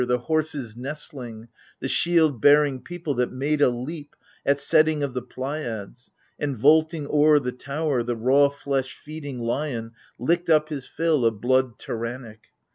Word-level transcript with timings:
The 0.03 0.17
horse's 0.17 0.75
nestUng, 0.75 1.49
the 1.79 1.87
shield 1.87 2.41
bearing 2.41 2.81
people 2.81 3.13
That 3.13 3.31
made 3.31 3.61
a 3.61 3.69
leap, 3.69 4.15
at 4.43 4.59
setting 4.59 5.03
of 5.03 5.13
the 5.13 5.21
Pleiads, 5.21 6.09
And, 6.39 6.57
vaulting 6.57 7.05
o'er 7.05 7.37
the 7.37 7.51
tow 7.51 7.87
er, 7.91 8.01
the 8.01 8.15
raw 8.15 8.49
flesh 8.49 8.95
feeding 8.97 9.37
Lion 9.37 9.91
licked 10.17 10.49
up 10.49 10.69
his 10.69 10.87
fill 10.87 11.23
of 11.23 11.39
blood 11.39 11.77
tyrannic. 11.77 12.47